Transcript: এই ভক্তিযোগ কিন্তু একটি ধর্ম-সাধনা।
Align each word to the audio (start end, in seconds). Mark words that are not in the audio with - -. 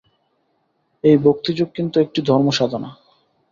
এই 1.03 1.17
ভক্তিযোগ 1.17 1.67
কিন্তু 1.75 1.95
একটি 1.99 2.19
ধর্ম-সাধনা। 2.21 2.89